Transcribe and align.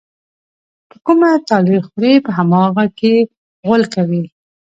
په 0.89 0.97
کومه 1.05 1.29
تالې 1.47 1.77
خوري، 1.85 2.13
په 2.25 2.31
هماغه 2.37 2.85
کې 2.97 3.13
غول 3.65 3.83
کوي. 3.93 4.23